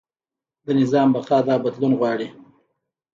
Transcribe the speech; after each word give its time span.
د 0.65 0.67
نظام 0.79 1.07
بقا 1.15 1.37
دا 1.47 1.55
بدلون 1.65 1.93
غواړي. 1.99 2.27